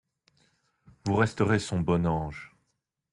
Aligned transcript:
Vous 1.05 1.13
resterez 1.13 1.59
son 1.59 1.79
bon 1.81 2.07
ange. 2.07 2.55